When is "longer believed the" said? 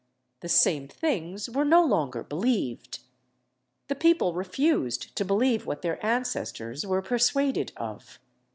1.85-3.93